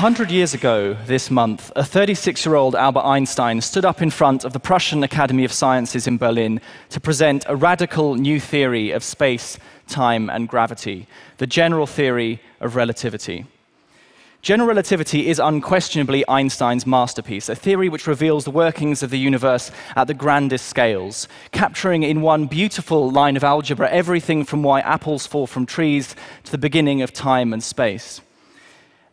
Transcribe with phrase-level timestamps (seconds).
[0.00, 4.46] hundred years ago this month, a 36 year old Albert Einstein stood up in front
[4.46, 6.58] of the Prussian Academy of Sciences in Berlin
[6.88, 9.58] to present a radical new theory of space,
[9.88, 13.44] time, and gravity, the general theory of relativity.
[14.40, 19.70] General relativity is unquestionably Einstein's masterpiece, a theory which reveals the workings of the universe
[19.96, 25.26] at the grandest scales, capturing in one beautiful line of algebra everything from why apples
[25.26, 28.22] fall from trees to the beginning of time and space.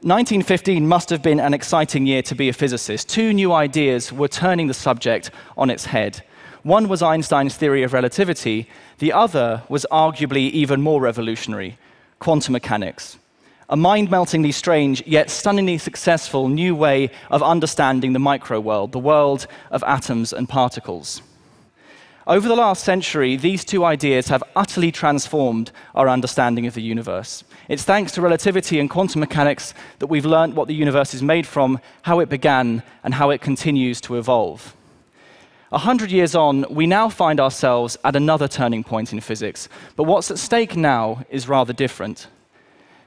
[0.02, 3.10] 1915 must have been an exciting year to be a physicist.
[3.10, 6.24] Two new ideas were turning the subject on its head.
[6.62, 11.80] One was Einstein's theory of relativity, the other was arguably even more revolutionary
[12.20, 13.18] quantum mechanics.
[13.70, 19.00] A mind meltingly strange, yet stunningly successful new way of understanding the micro world, the
[19.00, 21.24] world of atoms and particles.
[22.28, 27.44] Over the last century, these two ideas have utterly transformed our understanding of the universe.
[27.70, 31.46] It's thanks to relativity and quantum mechanics that we've learned what the universe is made
[31.46, 34.74] from, how it began, and how it continues to evolve.
[35.74, 40.04] A hundred years on, we now find ourselves at another turning point in physics, but
[40.04, 42.28] what's at stake now is rather different.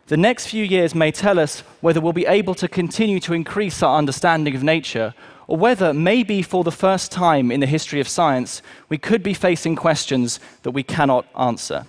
[0.09, 3.83] The next few years may tell us whether we'll be able to continue to increase
[3.83, 5.15] our understanding of nature
[5.47, 9.35] or whether, maybe for the first time in the history of science, we could be
[9.35, 11.87] facing questions that we cannot answer.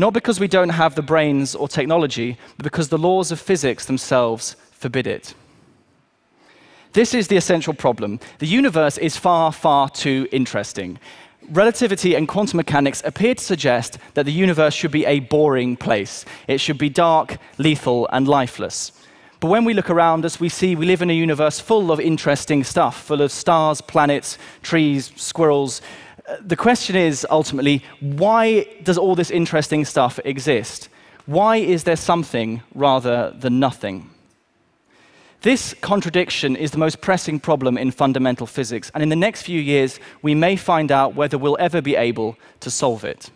[0.00, 3.84] Not because we don't have the brains or technology, but because the laws of physics
[3.84, 5.34] themselves forbid it.
[6.94, 8.18] This is the essential problem.
[8.38, 10.98] The universe is far, far too interesting.
[11.50, 16.24] Relativity and quantum mechanics appear to suggest that the universe should be a boring place.
[16.48, 18.92] It should be dark, lethal, and lifeless.
[19.40, 22.00] But when we look around us, we see we live in a universe full of
[22.00, 25.82] interesting stuff, full of stars, planets, trees, squirrels.
[26.40, 30.88] The question is ultimately, why does all this interesting stuff exist?
[31.26, 34.10] Why is there something rather than nothing?
[35.42, 39.60] This contradiction is the most pressing problem in fundamental physics, and in the next few
[39.60, 43.30] years, we may find out whether we'll ever be able to solve it.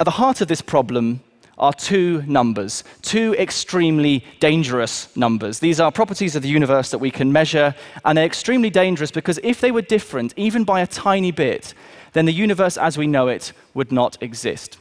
[0.00, 1.20] At the heart of this problem
[1.58, 5.58] are two numbers, two extremely dangerous numbers.
[5.58, 7.74] These are properties of the universe that we can measure,
[8.04, 11.74] and they're extremely dangerous because if they were different, even by a tiny bit,
[12.12, 14.78] then the universe as we know it would not exist.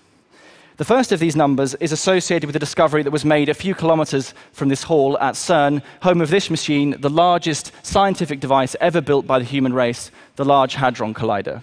[0.77, 3.75] The first of these numbers is associated with a discovery that was made a few
[3.75, 8.99] kilometers from this hall at CERN, home of this machine, the largest scientific device ever
[8.99, 11.61] built by the human race, the Large Hadron Collider.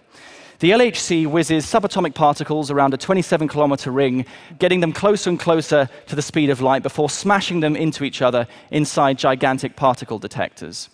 [0.61, 4.27] The LHC whizzes subatomic particles around a 27 kilometer ring,
[4.59, 8.21] getting them closer and closer to the speed of light before smashing them into each
[8.21, 10.91] other inside gigantic particle detectors.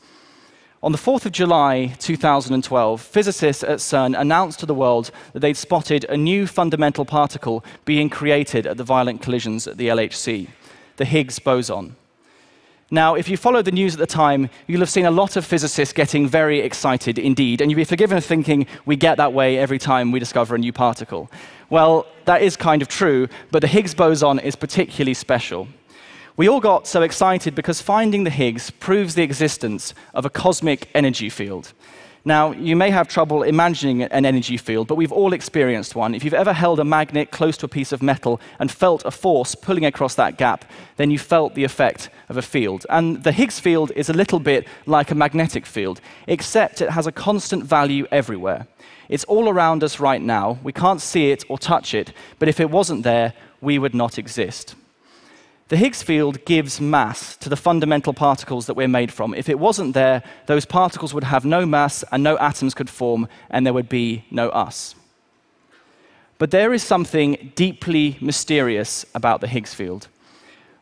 [0.82, 5.56] On the 4th of July 2012, physicists at CERN announced to the world that they'd
[5.56, 10.48] spotted a new fundamental particle being created at the violent collisions at the LHC,
[10.96, 11.96] the Higgs boson.
[12.90, 15.44] Now, if you followed the news at the time, you'll have seen a lot of
[15.44, 19.58] physicists getting very excited indeed, and you'll be forgiven for thinking we get that way
[19.58, 21.30] every time we discover a new particle.
[21.70, 25.66] Well, that is kind of true, but the Higgs boson is particularly special.
[26.36, 30.90] We all got so excited because finding the Higgs proves the existence of a cosmic
[30.94, 31.72] energy field.
[32.26, 36.14] Now, you may have trouble imagining an energy field, but we've all experienced one.
[36.14, 39.10] If you've ever held a magnet close to a piece of metal and felt a
[39.10, 40.64] force pulling across that gap,
[40.96, 42.86] then you felt the effect of a field.
[42.88, 47.06] And the Higgs field is a little bit like a magnetic field, except it has
[47.06, 48.66] a constant value everywhere.
[49.10, 50.58] It's all around us right now.
[50.62, 54.16] We can't see it or touch it, but if it wasn't there, we would not
[54.16, 54.76] exist.
[55.68, 59.32] The Higgs field gives mass to the fundamental particles that we're made from.
[59.32, 63.28] If it wasn't there, those particles would have no mass and no atoms could form,
[63.48, 64.94] and there would be no us.
[66.36, 70.08] But there is something deeply mysterious about the Higgs field.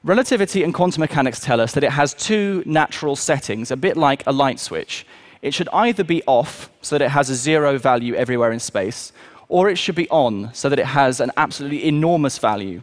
[0.03, 4.26] Relativity and quantum mechanics tell us that it has two natural settings, a bit like
[4.26, 5.06] a light switch.
[5.43, 9.12] It should either be off, so that it has a zero value everywhere in space,
[9.49, 12.82] or it should be on, so that it has an absolutely enormous value.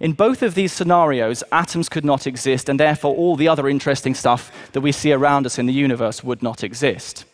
[0.00, 4.14] In both of these scenarios, atoms could not exist, and therefore all the other interesting
[4.14, 7.24] stuff that we see around us in the universe would not exist.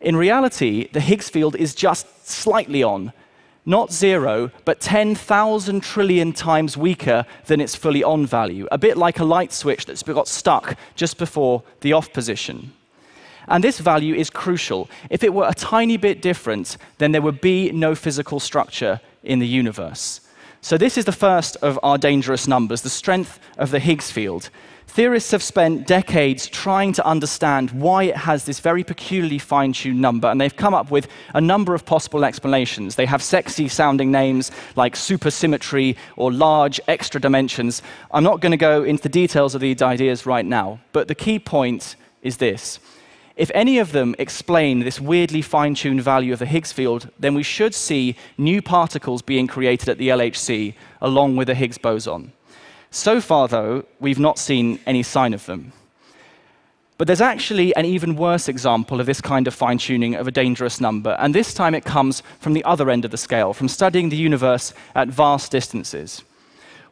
[0.00, 3.12] In reality, the Higgs field is just slightly on,
[3.66, 9.18] not zero, but 10,000 trillion times weaker than its fully on value, a bit like
[9.18, 12.72] a light switch that's got stuck just before the off position.
[13.46, 14.88] And this value is crucial.
[15.10, 19.38] If it were a tiny bit different, then there would be no physical structure in
[19.38, 20.20] the universe.
[20.64, 24.48] So, this is the first of our dangerous numbers the strength of the Higgs field.
[24.86, 30.00] Theorists have spent decades trying to understand why it has this very peculiarly fine tuned
[30.00, 32.94] number, and they've come up with a number of possible explanations.
[32.94, 37.82] They have sexy sounding names like supersymmetry or large extra dimensions.
[38.10, 41.14] I'm not going to go into the details of these ideas right now, but the
[41.14, 42.80] key point is this.
[43.36, 47.34] If any of them explain this weirdly fine tuned value of the Higgs field, then
[47.34, 52.32] we should see new particles being created at the LHC along with the Higgs boson.
[52.92, 55.72] So far, though, we've not seen any sign of them.
[56.96, 60.30] But there's actually an even worse example of this kind of fine tuning of a
[60.30, 63.66] dangerous number, and this time it comes from the other end of the scale, from
[63.66, 66.22] studying the universe at vast distances.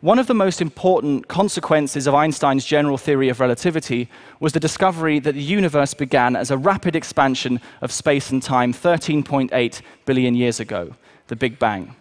[0.02, 4.08] One of the most important consequences of Einstein's general theory of relativity
[4.40, 8.72] was the discovery that the universe began as a rapid expansion of space and time
[8.72, 10.96] 13.8 billion years ago,
[11.28, 11.94] the Big Bang.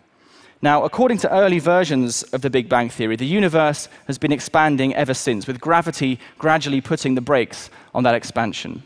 [0.63, 4.95] Now, according to early versions of the Big Bang Theory, the universe has been expanding
[4.95, 8.81] ever since, with gravity gradually putting the brakes on that expansion.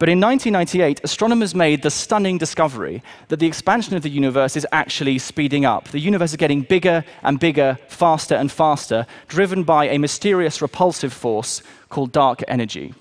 [0.00, 4.66] But in 1998, astronomers made the stunning discovery that the expansion of the universe is
[4.72, 5.88] actually speeding up.
[5.88, 11.12] The universe is getting bigger and bigger, faster and faster, driven by a mysterious repulsive
[11.12, 12.94] force called dark energy.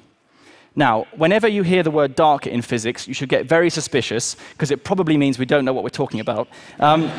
[0.76, 4.70] Now, whenever you hear the word dark in physics, you should get very suspicious, because
[4.70, 6.50] it probably means we don't know what we're talking about.
[6.82, 7.10] Um,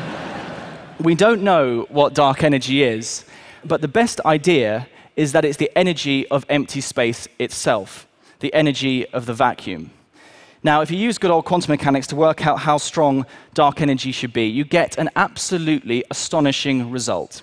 [0.99, 3.25] we don't know what dark energy is,
[3.65, 8.05] but the best idea is that it's the energy of empty space itself,
[8.41, 9.91] the energy of the vacuum.
[10.63, 14.11] Now, if you use good old quantum mechanics to work out how strong dark energy
[14.11, 17.41] should be, you get an absolutely astonishing result.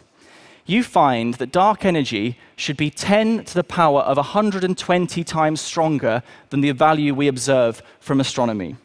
[0.67, 6.23] You find that dark energy should be 10 to the power of 120 times stronger
[6.51, 8.77] than the value we observe from astronomy.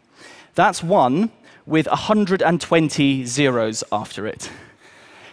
[0.55, 1.29] That's one
[1.65, 4.49] with 120 zeros after it.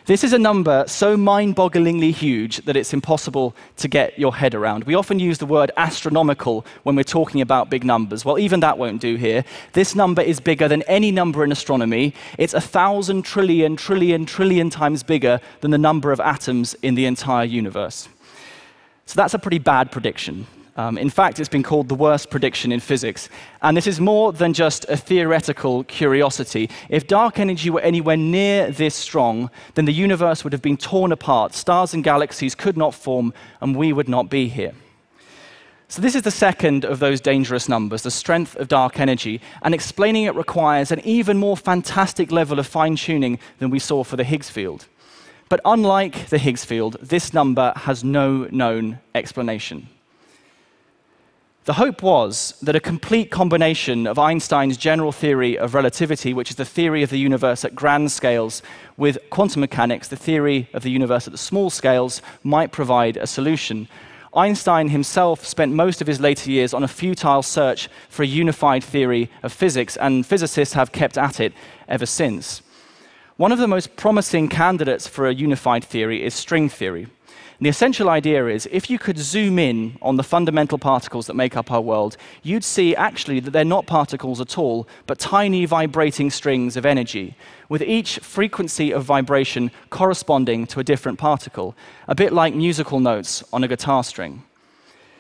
[0.07, 4.55] This is a number so mind bogglingly huge that it's impossible to get your head
[4.55, 4.85] around.
[4.85, 8.25] We often use the word astronomical when we're talking about big numbers.
[8.25, 9.45] Well, even that won't do here.
[9.75, 12.15] This number is bigger than any number in astronomy.
[12.39, 17.07] It's a thousand trillion, trillion, trillion times bigger than the number of atoms in the
[17.07, 18.09] entire universe.
[19.07, 20.47] So that's a pretty bad prediction.
[20.77, 23.29] Um, in fact, it's been called the worst prediction in physics.
[23.63, 26.71] And this is more than just a theoretical curiosity.
[26.89, 31.13] If dark energy were anywhere near this strong, then the universe would have been torn
[31.13, 31.55] apart.
[31.55, 34.73] Stars and galaxies could not form, and we would not be here.
[35.89, 39.41] So, this is the second of those dangerous numbers, the strength of dark energy.
[39.63, 44.05] And explaining it requires an even more fantastic level of fine tuning than we saw
[44.05, 44.87] for the Higgs field.
[45.49, 49.89] But unlike the Higgs field, this number has no known explanation.
[51.71, 56.57] The hope was that a complete combination of Einstein's general theory of relativity, which is
[56.57, 58.61] the theory of the universe at grand scales,
[58.97, 63.25] with quantum mechanics, the theory of the universe at the small scales, might provide a
[63.25, 63.87] solution.
[64.35, 68.83] Einstein himself spent most of his later years on a futile search for a unified
[68.83, 71.53] theory of physics, and physicists have kept at it
[71.87, 72.63] ever since.
[73.37, 77.07] One of the most promising candidates for a unified theory is string theory.
[77.61, 81.35] And the essential idea is if you could zoom in on the fundamental particles that
[81.35, 85.67] make up our world, you'd see actually that they're not particles at all, but tiny
[85.67, 87.37] vibrating strings of energy,
[87.69, 91.77] with each frequency of vibration corresponding to a different particle,
[92.09, 94.43] a bit like musical notes on a guitar string.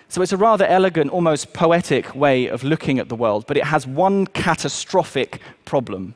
[0.08, 3.64] So it's a rather elegant, almost poetic way of looking at the world, but it
[3.64, 6.14] has one catastrophic problem.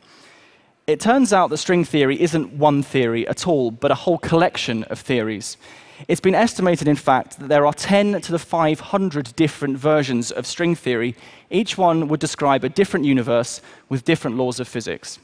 [0.86, 4.84] It turns out that string theory isn't one theory at all, but a whole collection
[4.84, 5.58] of theories.
[6.08, 10.46] It's been estimated, in fact, that there are 10 to the 500 different versions of
[10.46, 11.14] string theory.
[11.50, 15.18] Each one would describe a different universe with different laws of physics.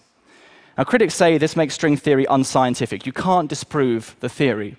[0.79, 3.05] Now, critics say this makes string theory unscientific.
[3.05, 4.77] You can't disprove the theory.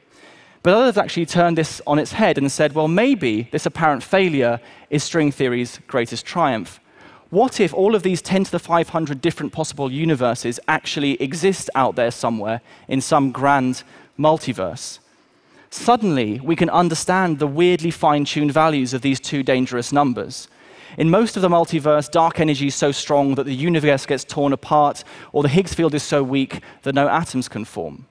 [0.63, 4.59] But others actually turned this on its head and said, well, maybe this apparent failure
[4.89, 6.79] is string theory's greatest triumph.
[7.31, 11.95] What if all of these 10 to the 500 different possible universes actually exist out
[11.95, 13.83] there somewhere in some grand
[14.19, 14.99] multiverse?
[15.71, 20.47] Suddenly we can understand the weirdly fine tuned values of these two dangerous numbers.
[20.97, 24.53] In most of the multiverse, dark energy is so strong that the universe gets torn
[24.53, 28.05] apart, or the Higgs field is so weak that no atoms can form.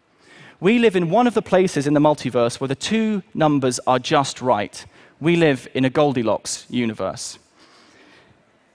[0.60, 3.98] We live in one of the places in the multiverse where the two numbers are
[3.98, 4.84] just right.
[5.20, 7.38] We live in a Goldilocks universe.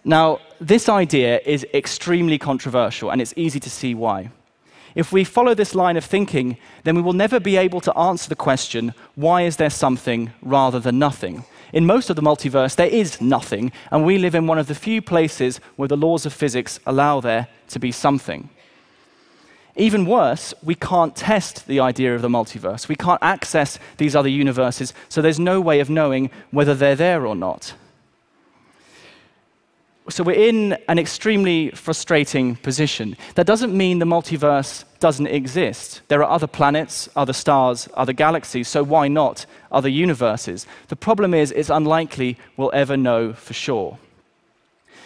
[0.03, 4.29] Now, this idea is extremely controversial, and it's easy to see why.
[4.95, 8.29] If we follow this line of thinking, then we will never be able to answer
[8.29, 11.43] the question why is there something rather than nothing?
[11.73, 14.75] In most of the multiverse, there is nothing, and we live in one of the
[14.75, 18.49] few places where the laws of physics allow there to be something.
[19.75, 22.87] Even worse, we can't test the idea of the multiverse.
[22.87, 27.27] We can't access these other universes, so there's no way of knowing whether they're there
[27.27, 27.73] or not.
[30.07, 33.17] So we're in an extremely frustrating position.
[33.33, 36.01] That doesn't mean the multiverse doesn't exist.
[36.09, 40.67] There are other planets, other stars, other galaxies, so why not other universes?
[40.89, 43.97] The problem is, it's unlikely we'll ever know for sure.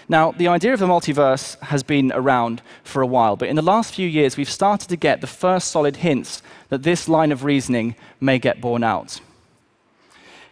[0.10, 3.62] Now, the idea of the multiverse has been around for a while, but in the
[3.62, 7.46] last few years, we've started to get the first solid hints that this line of
[7.46, 9.22] reasoning may get borne out.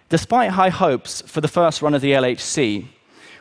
[0.07, 2.87] Despite high hopes for the first run of the LHC,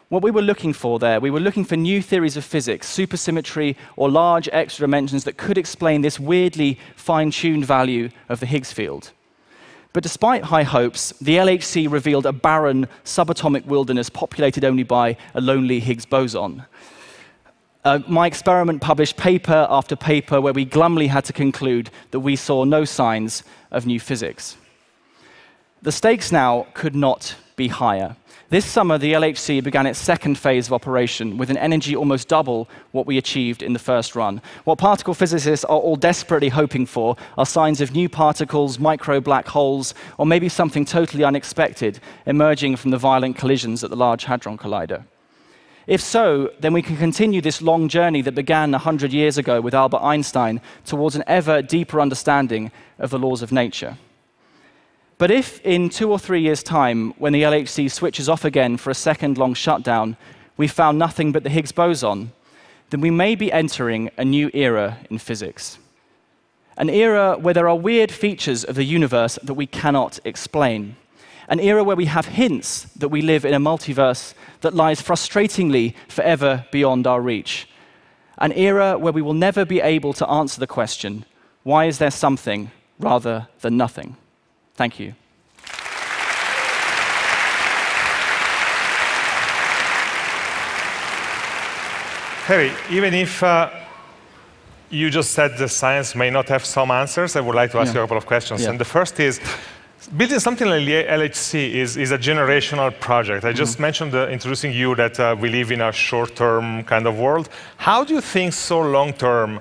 [0.09, 3.75] what we were looking for there, we were looking for new theories of physics, supersymmetry,
[3.97, 8.73] or large extra dimensions that could explain this weirdly fine tuned value of the Higgs
[8.73, 9.13] field.
[9.93, 15.41] But despite high hopes, the LHC revealed a barren subatomic wilderness populated only by a
[15.41, 16.65] lonely Higgs boson.
[17.85, 22.37] Uh, my experiment published paper after paper where we glumly had to conclude that we
[22.37, 24.57] saw no signs of new physics.
[25.83, 28.17] The stakes now could not be higher.
[28.49, 32.69] This summer, the LHC began its second phase of operation with an energy almost double
[32.93, 34.41] what we achieved in the first run.
[34.63, 39.49] What particle physicists are all desperately hoping for are signs of new particles, micro black
[39.49, 44.59] holes, or maybe something totally unexpected emerging from the violent collisions at the Large Hadron
[44.59, 45.05] Collider.
[45.87, 49.75] If so, then we can continue this long journey that began 100 years ago with
[49.75, 53.97] Albert Einstein towards an ever deeper understanding of the laws of nature.
[55.19, 58.91] But if in two or three years' time, when the LHC switches off again for
[58.91, 60.17] a second long shutdown,
[60.59, 62.33] we found nothing but the Higgs boson,
[62.91, 65.79] then we may be entering a new era in physics.
[66.77, 70.97] An era where there are weird features of the universe that we cannot explain.
[71.49, 75.95] An era where we have hints that we live in a multiverse that lies frustratingly
[76.09, 77.69] forever beyond our reach.
[78.37, 81.25] An era where we will never be able to answer the question
[81.63, 82.71] why is there something
[83.01, 84.17] rather than nothing?
[84.77, 85.15] Thank you.
[92.47, 93.69] Harry, even if uh,
[94.89, 97.89] you just said the science may not have some answers, I would like to ask
[97.89, 97.95] yeah.
[97.95, 98.63] you a couple of questions.
[98.63, 98.71] Yeah.
[98.71, 99.41] And the first is,
[100.17, 103.45] building something like LHC is, is a generational project.
[103.45, 103.81] I just mm -hmm.
[103.81, 107.49] mentioned uh, introducing you that uh, we live in a short-term kind of world.
[107.77, 109.61] How do you think so long-term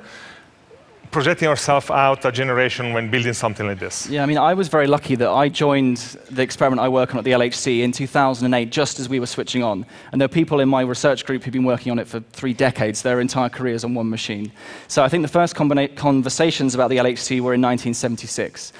[1.16, 4.06] projecting ourselves out a generation when building something like this?
[4.10, 5.96] Yeah, I mean, I was very lucky that I joined
[6.30, 9.64] the experiment I work on at the LHC in 2008, just as we were switching
[9.64, 9.86] on.
[10.12, 12.54] And there are people in my research group who've been working on it for three
[12.54, 14.52] decades, their entire careers on one machine.
[14.90, 18.74] So I think the first conversations about the LHC were in 1976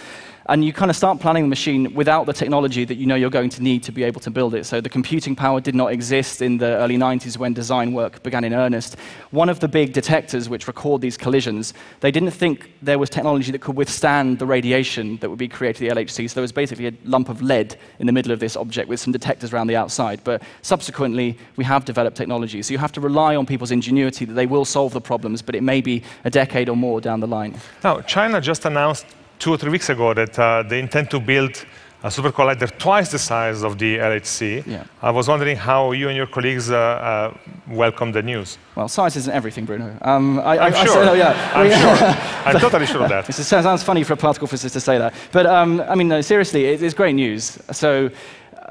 [0.48, 3.30] and you kind of start planning the machine without the technology that you know you're
[3.30, 4.66] going to need to be able to build it.
[4.66, 8.44] So the computing power did not exist in the early 90s when design work began
[8.44, 8.98] in earnest.
[9.32, 13.52] One of the big detectors which record these collisions, they didn't think there was technology
[13.52, 16.30] that could withstand the radiation that would be created at the LHC.
[16.30, 19.00] So there was basically a lump of lead in the middle of this object with
[19.00, 20.22] some detectors around the outside.
[20.24, 22.62] But subsequently, we have developed technology.
[22.62, 25.56] So you have to rely on people's ingenuity that they will solve the problems, but
[25.56, 27.60] it may be a decade or more down the line.
[27.84, 29.06] Now, China just announced
[29.40, 31.66] two or three weeks ago that uh, they intend to build
[32.04, 34.66] a super collider twice the size of the LHC.
[34.68, 34.84] Yeah.
[35.02, 37.38] I was wondering how you and your colleagues uh, uh,
[37.68, 38.60] welcome the news.
[38.76, 39.98] Well, size isn't everything, Bruno.
[40.02, 41.04] Um, I, am sure.
[41.04, 41.52] I, oh, yeah.
[41.56, 42.08] I'm sure.
[42.46, 43.28] I'm totally sure of that.
[43.28, 45.16] It sounds funny for a particle physicist to say that.
[45.32, 47.58] But um, I mean, no, seriously, it, it's great news.
[47.72, 48.12] So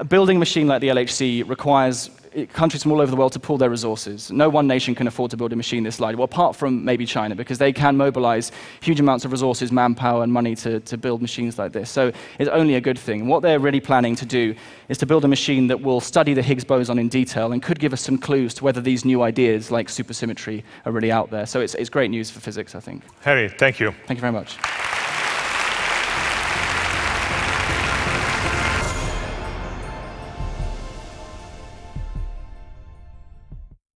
[0.07, 2.09] building a machine like the LHC requires
[2.53, 4.31] countries from all over the world to pool their resources.
[4.31, 7.05] No one nation can afford to build a machine this large, well, apart from maybe
[7.05, 8.51] China, because they can mobilize
[8.81, 11.89] huge amounts of resources, manpower, and money to, to build machines like this.
[11.89, 13.27] So it's only a good thing.
[13.27, 14.55] What they're really planning to do
[14.89, 17.79] is to build a machine that will study the Higgs boson in detail and could
[17.79, 21.45] give us some clues to whether these new ideas like supersymmetry are really out there.
[21.45, 23.03] So it's, it's great news for physics, I think.
[23.21, 23.93] Harry, thank you.
[24.07, 24.57] Thank you very much.